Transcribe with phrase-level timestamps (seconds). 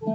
[0.00, 0.08] أنت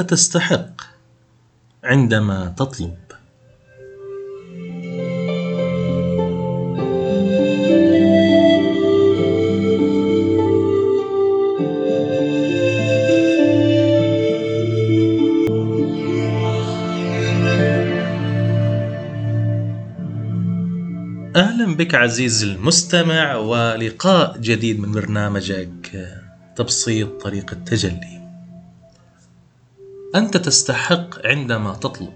[0.00, 0.70] تستحق
[1.84, 3.09] عندما تطلب.
[21.40, 26.08] أهلا بك عزيزي المستمع ولقاء جديد من برنامجك
[26.56, 28.20] تبسيط طريق التجلي.
[30.14, 32.12] أنت تستحق عندما تطلب.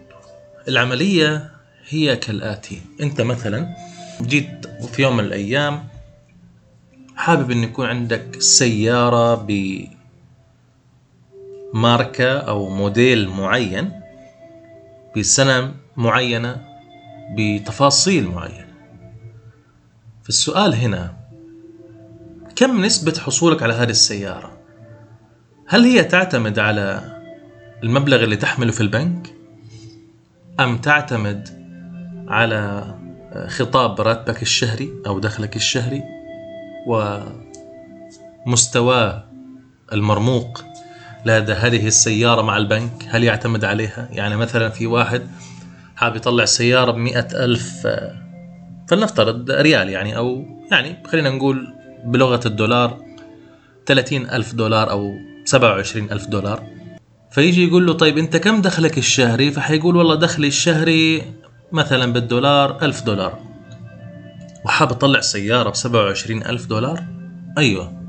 [0.68, 1.50] العملية
[1.88, 2.82] هي كالآتي.
[3.00, 3.76] أنت مثلا
[4.22, 5.84] جيت في يوم من الأيام
[7.16, 9.46] حابب أن يكون عندك سيارة
[11.74, 14.00] بماركة أو موديل معين
[15.16, 16.64] بسنة معينة
[17.36, 18.63] بتفاصيل معينة.
[20.24, 21.16] فالسؤال هنا
[22.56, 24.58] كم نسبة حصولك على هذه السيارة؟
[25.66, 27.14] هل هي تعتمد على
[27.82, 29.34] المبلغ اللي تحمله في البنك؟
[30.60, 31.48] أم تعتمد
[32.28, 32.94] على
[33.48, 36.02] خطاب راتبك الشهري أو دخلك الشهري
[38.46, 39.22] ومستوى
[39.92, 40.64] المرموق
[41.26, 45.28] لدى هذه السيارة مع البنك؟ هل يعتمد عليها؟ يعني مثلا في واحد
[45.96, 47.86] حاب يطلع سيارة بمئة ألف
[48.88, 52.98] فلنفترض ريال يعني أو يعني خلينا نقول بلغة الدولار
[53.86, 55.10] 30 ألف دولار أو
[55.44, 56.62] 27 ألف دولار.
[57.30, 61.22] فيجي يقول له طيب أنت كم دخلك الشهري فحيقول والله دخلي الشهري
[61.72, 63.38] مثلا بالدولار ألف دولار.
[64.64, 67.04] وحاب أطلع سيارة بسبعة وعشرين ألف دولار؟
[67.58, 68.04] أيوة.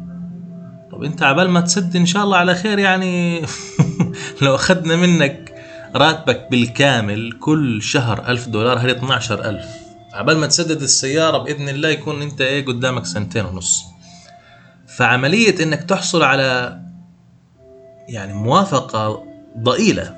[0.91, 3.41] طب أنت عبال ما تسد إن شاء الله على خير يعني
[4.41, 5.55] لو أخذنا منك
[5.95, 9.84] راتبك بالكامل كل شهر ألف دولار هذه 12 ألف؟
[10.15, 13.83] عبال ما تسدد السيارة بإذن الله يكون أنت إيه قدامك سنتين ونص.
[14.97, 16.79] فعملية إنك تحصل على
[18.09, 19.23] يعني موافقة
[19.57, 20.15] ضئيلة.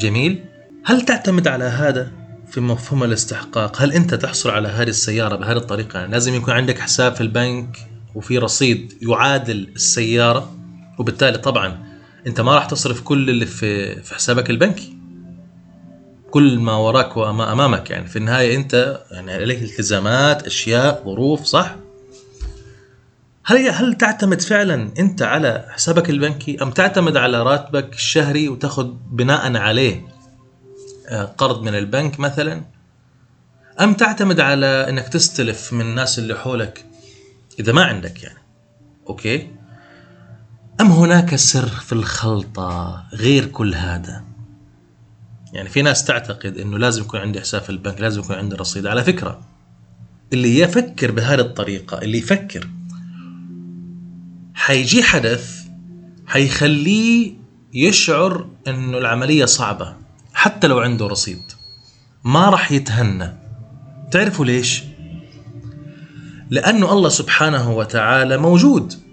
[0.00, 0.44] جميل.
[0.84, 2.12] هل تعتمد على هذا
[2.50, 6.78] في مفهوم الاستحقاق؟ هل أنت تحصل على هذه السيارة بهذه الطريقة؟ يعني لازم يكون عندك
[6.78, 7.76] حساب في البنك
[8.14, 10.56] وفي رصيد يعادل السيارة
[10.98, 11.78] وبالتالي طبعا
[12.26, 14.99] أنت ما راح تصرف كل اللي في, في حسابك البنكي.
[16.30, 17.90] كل ما وراك وما أمامك.
[17.90, 21.76] يعني في النهاية أنت يعني عليك التزامات أشياء ظروف صح؟
[23.44, 29.56] هل هل تعتمد فعلا أنت على حسابك البنكي أم تعتمد على راتبك الشهري وتاخذ بناء
[29.56, 30.08] عليه
[31.08, 32.62] آه، قرض من البنك مثلا؟
[33.80, 36.84] أم تعتمد على أنك تستلف من الناس اللي حولك
[37.60, 38.38] إذا ما عندك يعني؟
[39.08, 39.50] أوكي؟
[40.80, 44.29] أم هناك سر في الخلطة غير كل هذا؟
[45.52, 48.86] يعني في ناس تعتقد إنه لازم يكون عندي حساب في البنك لازم يكون عندي رصيد.
[48.86, 49.40] على فكرة
[50.32, 52.68] اللي يفكر بهذه الطريقة اللي يفكر
[54.54, 55.60] حيجي حدث
[56.26, 57.32] حيخليه
[57.74, 59.96] يشعر إنه العملية صعبة
[60.34, 61.42] حتى لو عنده رصيد.
[62.24, 63.32] ما راح يتهنى.
[64.10, 64.82] تعرفوا ليش؟
[66.50, 69.09] لأنه الله سبحانه وتعالى موجود.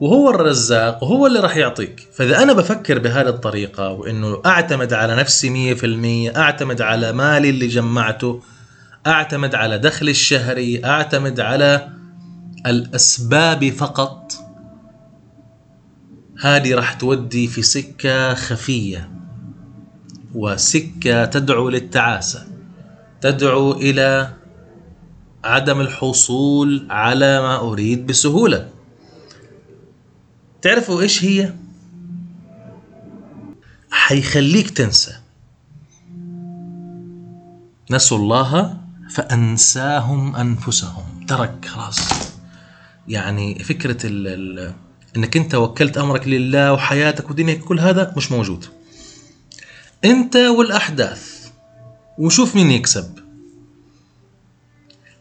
[0.00, 2.08] وهو الرزاق وهو اللي راح يعطيك.
[2.12, 8.42] فإذا أنا بفكر بهذه الطريقة وإنه أعتمد على نفسي 100% أعتمد على مالي اللي جمعته
[9.06, 11.88] أعتمد على دخلي الشهري أعتمد على
[12.66, 14.32] الأسباب فقط
[16.40, 19.10] هذه راح تودي في سكة خفية.
[20.34, 22.46] وسكة تدعو للتعاسة
[23.20, 24.30] تدعو إلى
[25.44, 28.73] عدم الحصول على ما أريد بسهولة.
[30.64, 31.52] تعرفوا إيش هي؟
[33.90, 35.14] حيخليك تنسى.
[37.90, 38.76] نسوا الله
[39.10, 41.26] فأنساهم أنفسهم.
[41.28, 41.98] ترك خلاص.
[43.08, 44.72] يعني فكرة ال ال
[45.16, 48.66] إنك أنت وكلت أمرك لله وحياتك ودنياك كل هذا مش موجود.
[50.04, 51.50] أنت والأحداث.
[52.18, 53.18] وشوف مين يكسب.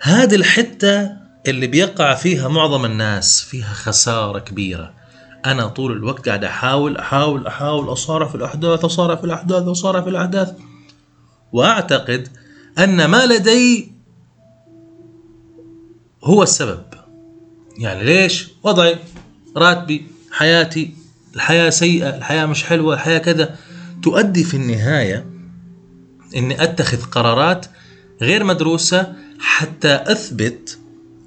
[0.01, 1.11] هذه الحتة
[1.47, 5.02] اللي بيقع فيها معظم الناس فيها خسارة كبيرة.
[5.45, 10.09] أنا طول الوقت قاعد أحاول أحاول أحاول اصارع في الأحداث اصارع في الأحداث اصارع في
[10.09, 10.53] الأحداث.
[11.51, 12.27] وأعتقد
[12.79, 13.91] أن ما لدي
[16.23, 16.83] هو السبب.
[17.77, 18.97] يعني ليش؟ وضعي
[19.57, 20.93] راتبي حياتي
[21.35, 23.55] الحياة سيئة الحياة مش حلوة الحياة كذا.
[24.03, 25.25] تؤدي في النهاية
[26.35, 27.65] إني أتخذ قرارات
[28.21, 30.77] غير مدروسة حتى أثبت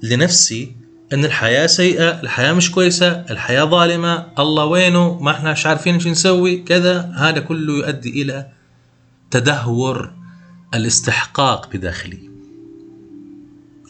[0.03, 0.75] لنفسي
[1.13, 6.09] إن الحياة سيئة الحياة مش كويسة الحياة ظالمة الله وينه؟ ما إحنا مش عارفين شو
[6.09, 7.13] نسوي كذا.
[7.15, 8.47] هذا كله يؤدي إلى
[9.31, 10.11] تدهور
[10.73, 12.29] الاستحقاق بداخلي.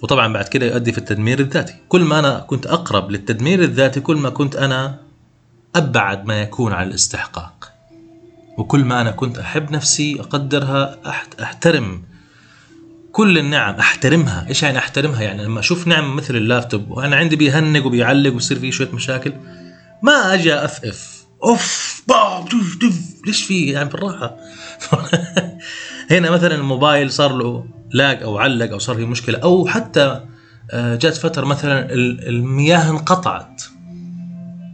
[0.04, 1.76] وطبعا بعد كده يؤدي في التدمير الذاتي.
[1.90, 4.98] كل ما أنا كنت أقرب للتدمير الذاتي كل ما كنت أنا
[5.76, 7.74] أبعد ما يكون عن الاستحقاق.
[8.58, 10.98] وكل ما أنا كنت أحب نفسي أقدرها
[11.42, 12.04] أحترم
[13.18, 14.46] كل النعم أحترمها.
[14.50, 18.72] إيش يعني أحترمها؟ يعني لما أشوف نعمه مثل اللابتوب وأنا عندي بيهنج وبيعلق ويصير فيه
[18.72, 19.34] شوية مشاكل
[20.02, 22.04] ما أجي افف أوف
[23.28, 24.38] ليش فيه يعني بالراحة.
[26.12, 29.40] هنا مثلا الموبايل صار له لاج أو علق أو صار فيه مشكلة.
[29.40, 30.22] أو حتى
[30.72, 33.64] آه، جات فترة مثلا المياه انقطعت.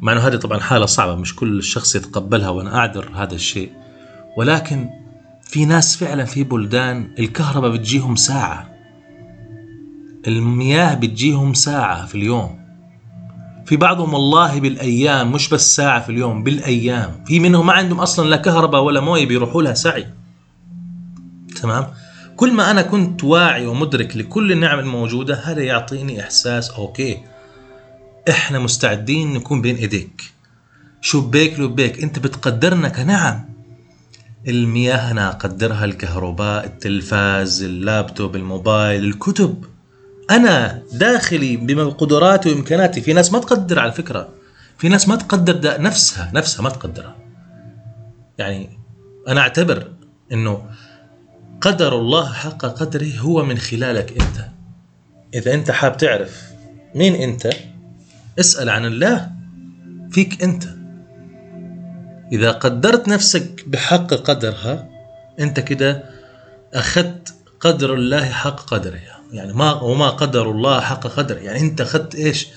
[0.01, 3.71] مع إنه هذه طبعا حالة صعبة مش كل الشخص يتقبلها وأنا أعذر هذا الشيء.
[4.37, 5.02] ولكن
[5.53, 8.69] في ناس فعلا في بلدان الكهرباء بتجيهم ساعة.
[10.27, 12.59] المياه بتجيهم ساعة في اليوم.
[13.65, 17.23] في بعضهم والله بالأيام مش بس ساعة في اليوم بالأيام.
[17.25, 20.07] في منهم ما عندهم أصلا لا كهرباء ولا موية بيروحوا لها سعي.
[21.61, 21.87] تمام؟
[22.35, 27.17] كل ما أنا كنت واعي ومدرك لكل النعم الموجودة هذا يعطيني إحساس أوكي
[28.29, 30.33] إحنا مستعدين نكون بين إيديك.
[31.01, 33.52] شبيك لبيك أنت بتقدرنا كنعم
[34.47, 39.65] المياه أنا أقدرها الكهرباء التلفاز اللابتوب الموبايل الكتب.
[40.31, 43.01] أنا داخلي بقدراتي وإمكاناتي.
[43.01, 44.29] في ناس ما تقدر على فكرة.
[44.77, 47.15] في ناس ما تقدر نفسها نفسها ما تقدرها.
[48.37, 48.69] يعني
[49.27, 49.87] أنا أعتبر
[50.31, 50.65] أنه
[51.61, 54.47] قدر الله حق قدره هو من خلالك أنت.
[55.33, 56.41] إذا أنت حاب تعرف
[56.95, 57.49] مين أنت
[58.39, 59.31] اسأل عن الله
[60.11, 60.82] فيك أنت.
[62.33, 64.89] إذا قدرت نفسك بحق قدرها
[65.39, 66.03] أنت كده
[66.73, 71.39] أخذت قدر الله حق قدرها يعني ما وما قدر الله حق قدره.
[71.39, 72.47] يعني أنت أخذت إيش؟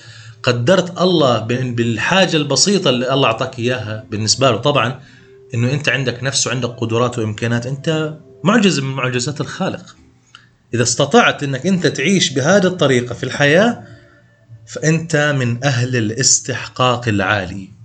[0.43, 4.57] قدرت الله بالحاجة البسيطة اللي الله أعطاك إياها بالنسبة له.
[4.57, 4.99] طبعا
[5.53, 7.65] أنه أنت عندك نفس وعندك قدرات وإمكانات.
[7.67, 8.13] أنت
[8.43, 9.95] معجزة من معجزات الخالق.
[10.73, 13.83] إذا استطعت أنك أنت تعيش بهذه الطريقة في الحياة
[14.67, 17.76] فأنت من أهل الاستحقاق العالي.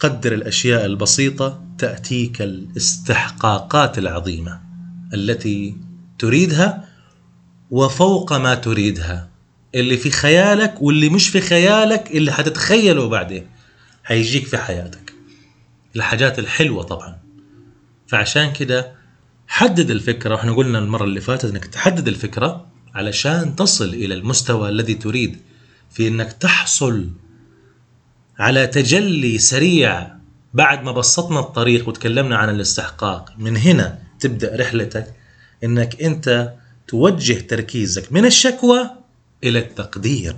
[0.00, 4.60] قدر الأشياء البسيطة تأتيك الاستحقاقات العظيمة
[5.14, 5.76] التي
[6.18, 6.88] تريدها
[7.70, 9.28] وفوق ما تريدها.
[9.74, 13.46] اللي في خيالك واللي مش في خيالك اللي حتتخيله بعدين
[14.04, 15.12] حيجيك في حياتك.
[15.96, 17.18] الحاجات الحلوة طبعا.
[18.06, 18.92] فعشان كده
[19.48, 24.94] حدد الفكرة وإحنا قلنا المرة اللي فاتت إنك تحدد الفكرة علشان تصل إلى المستوى الذي
[24.94, 25.36] تريد
[25.90, 27.10] في إنك تحصل
[28.40, 30.06] على تجلي سريع
[30.54, 33.32] بعد ما بسطنا الطريق وتكلمنا عن الاستحقاق.
[33.38, 35.14] من هنا تبدأ رحلتك
[35.64, 36.52] إنك أنت
[36.88, 38.90] توجه تركيزك من الشكوى
[39.44, 40.36] إلى التقدير.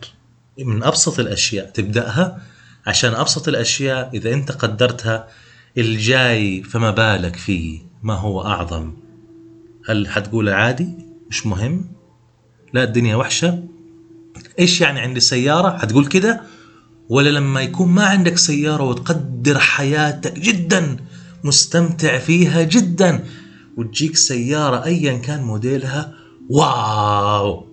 [0.59, 2.43] من أبسط الأشياء تبدأها
[2.87, 5.29] عشان أبسط الأشياء إذا أنت قدرتها
[5.79, 8.95] الجاي فما بالك فيه ما هو أعظم؟
[9.89, 10.89] هل حتقول عادي؟
[11.31, 11.93] مش مهم.
[12.73, 13.65] لا الدنيا وحشة.
[14.59, 16.43] إيش يعني عندي سيارة؟ حتقول كده.
[17.09, 20.97] ولا لما يكون ما عندك سيارة وتقدر حياتك جدا
[21.45, 23.25] مستمتع فيها جدا
[23.77, 26.15] وتجيك سيارة أيا كان موديلها
[26.51, 27.67] واو!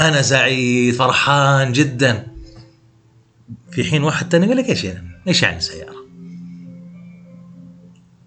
[0.00, 2.26] أنا سعيد فرحان جدا.
[3.70, 6.06] في حين واحد تاني يقول لك إيش يعني إيش يعني سيارة؟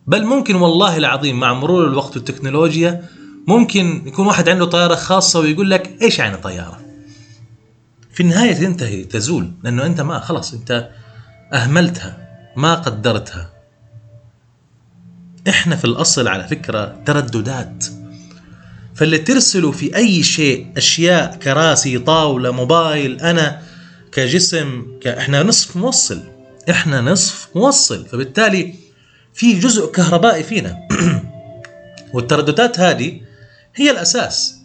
[0.08, 3.04] بل ممكن والله العظيم مع مرور الوقت والتكنولوجيا
[3.48, 6.89] ممكن يكون واحد عنده طيارة خاصة ويقول لك إيش يعني طيارة؟
[8.20, 10.90] في النهاية تنتهي تزول لأنه أنت ما خلاص أنت
[11.54, 12.18] أهملتها
[12.56, 13.50] ما قدرتها.
[15.50, 17.86] إحنا في الأصل على فكرة ترددات.
[18.96, 23.62] فاللي ترسله في أي شيء أشياء كراسي طاولة موبايل أنا
[24.12, 25.08] كجسم ك...
[25.08, 26.24] إحنا نصف موصل.
[26.70, 28.06] إحنا نصف موصل.
[28.06, 28.74] فبالتالي
[29.34, 30.88] في جزء كهربائي فينا.
[32.14, 33.22] والترددات هذه
[33.76, 34.56] هي الأساس.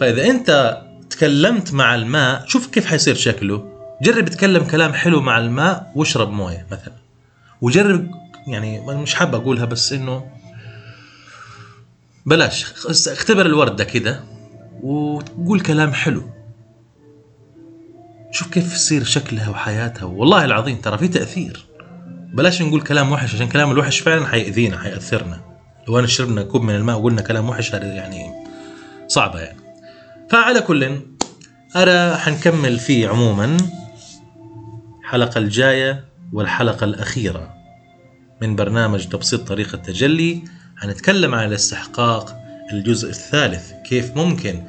[0.00, 0.78] فإذا أنت
[1.18, 3.68] تكلمت مع الماء شوف كيف حيصير شكله.
[4.02, 6.94] جرب تكلم كلام حلو مع الماء واشرب موية مثلا.
[7.60, 8.10] وجرب
[8.46, 10.26] يعني مش حاب أقولها بس إنه
[12.26, 14.20] بلاش اختبر الوردة كده
[14.82, 16.22] وتقول كلام حلو.
[18.30, 20.04] شوف كيف يصير شكلها وحياتها.
[20.04, 21.66] والله العظيم ترى في تأثير.
[22.34, 25.40] بلاش نقول كلام وحش عشان كلام الوحش فعلا حيأذينا حيأثرنا.
[25.88, 28.30] لو أنا شربنا كوب من الماء وقلنا كلام وحش يعني
[29.08, 29.67] صعبة يعني.
[30.30, 31.00] فعلى كل
[31.76, 33.56] أرى حنكمل فيه عموما
[35.00, 37.54] الحلقة الجاية والحلقة الأخيرة
[38.42, 40.44] من برنامج تبسيط طريقة التجلي.
[40.76, 42.36] حنتكلم عن الاستحقاق
[42.72, 44.62] الجزء الثالث كيف ممكن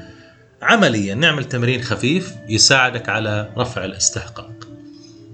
[0.61, 4.67] عمليا نعمل تمرين خفيف يساعدك على رفع الاستحقاق.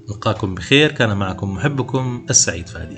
[0.10, 2.98] نلقاكم بخير كان معكم محبكم السعيد فادي.